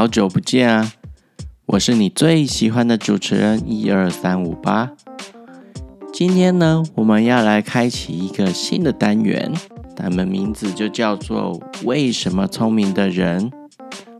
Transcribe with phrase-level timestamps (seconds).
[0.00, 0.94] 好久不见啊！
[1.66, 4.92] 我是你最喜欢的主持人一二三五八。
[6.10, 9.52] 今天呢，我们要来开启一个新的单元，
[9.94, 13.52] 它们名字就叫做“为什么聪明的人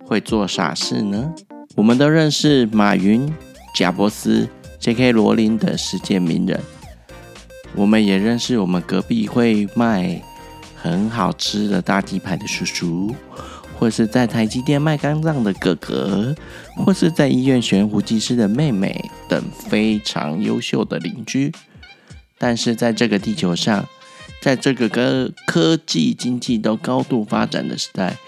[0.05, 1.33] 会做傻事呢？”
[1.75, 3.33] 我们都认识马云、
[3.75, 4.47] 贾伯斯、
[4.81, 5.13] J.K.
[5.13, 6.61] 罗琳等世界名人，
[7.75, 10.21] 我们也认识我们隔壁会卖
[10.77, 13.15] 很好吃的大鸡排的叔叔。
[13.81, 16.37] 或是在台积电卖肝脏的哥哥，
[16.77, 21.51] 或是在医院悬壶技师的妹妹等非常优秀的邻居，
[22.37, 23.89] 但是在这个地球上，
[24.43, 28.19] 在这个科科技经济都高度发展的时代，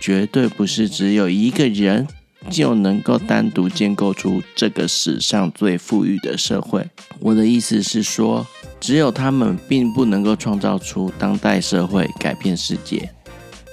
[0.00, 2.08] 绝对不是只有一个人
[2.50, 6.84] 就能够单独建构出这个史上最富裕的社会。
[7.20, 8.44] 我的意思是说，
[8.80, 13.08] 只有他们并不能够创造出当代社会，改变世界。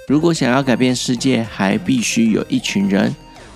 [0.07, 3.15] 如果想要改变世界，还必须有一群人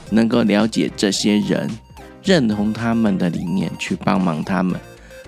[0.09, 1.69] 能够了解这些人，
[2.23, 4.79] 认同他们的理念，去帮忙他们。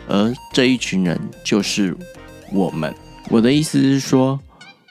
[0.08, 1.96] 而这一群人就是
[2.52, 2.94] 我们。
[3.30, 4.40] 我的意思是说，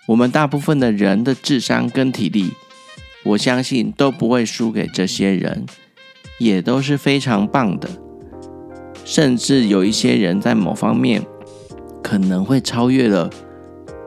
[0.07, 2.53] 我们大部分的人的智商跟体力，
[3.25, 5.65] 我相信都不会输给这些人，
[6.39, 7.89] 也都是非常棒的。
[9.05, 11.25] 甚至有一些人在某方面
[12.03, 13.31] 可能会超越了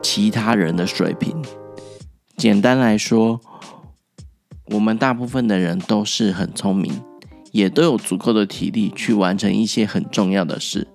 [0.00, 1.36] 其他人的水平。
[2.42, 3.40] 简单来说，
[4.64, 7.00] 我们大部分的人都是很聪明，
[7.52, 10.88] 也都有足够的体力去完成一些很重要的事。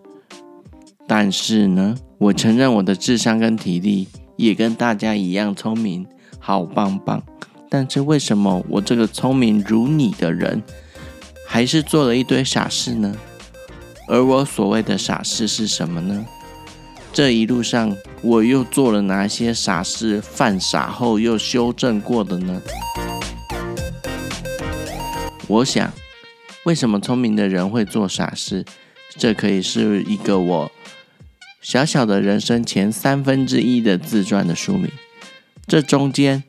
[1.08, 6.06] 但是呢，我承认我的智商跟体力也跟大家一样聪明，
[6.38, 7.24] 好棒棒。
[7.70, 10.62] 但是为什么我这个聪明如你的人，
[11.48, 13.16] 还是做了一堆傻事呢？
[14.10, 16.26] 而我所谓的傻事是什么呢？
[17.18, 20.22] 这一路上，我又做了哪些傻事？
[20.22, 22.62] 犯傻后又修正过的呢？
[25.48, 25.92] 我想，
[26.66, 28.64] 为什么聪明的人会做傻事？
[29.18, 30.72] 这可以是一个我
[31.60, 34.88] 小小的人生前三分之一的自传的书名。
[35.66, 36.44] 这中间，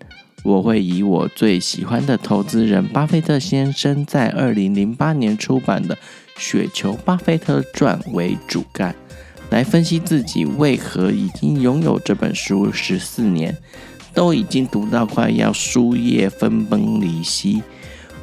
[0.45, 5.97] 我会以我最喜欢的投资人巴菲特先生在二零零八年出版的
[6.37, 8.95] 《雪球巴菲特传》为主干。
[9.51, 13.57] 来分析自己为何已经拥有这本书十四年，
[14.13, 17.63] 都已经读到快要书页分崩离析，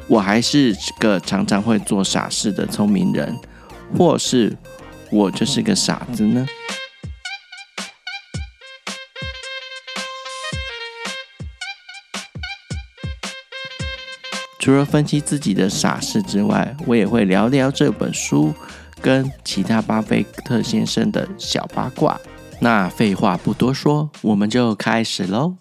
[0.06, 3.36] 我还是个常常会做傻事的聪明人，
[3.98, 4.56] 或是
[5.10, 6.46] 我就是个傻子呢？
[14.60, 18.54] 除了分析自己的傻事之外，我也会聊聊这本书。
[19.00, 22.20] 跟其他巴菲特先生的小八卦，
[22.60, 25.54] 那废话不多说，我们就开始喽。